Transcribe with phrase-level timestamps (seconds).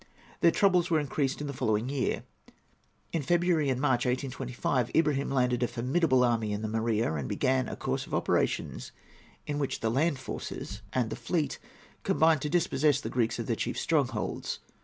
[0.39, 2.23] Their troubles were increased in the following year.
[3.13, 7.69] In February and March, 1825, Ibrahim landed a formidable army in the Morea, and began
[7.69, 8.91] a course of operations
[9.45, 11.59] in which the land forces and the fleet
[12.01, 14.57] combined to dispossess the Greeks of their chief strongholds.